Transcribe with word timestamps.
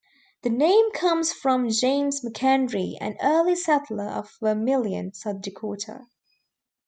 The 0.41 0.49
name 0.49 0.91
comes 0.93 1.31
from 1.31 1.69
James 1.69 2.21
McHenry, 2.21 2.97
an 2.99 3.17
early 3.21 3.55
settler 3.55 4.07
of 4.09 4.35
Vermillion, 4.39 5.13
South 5.13 5.41
Dakota. 5.41 6.07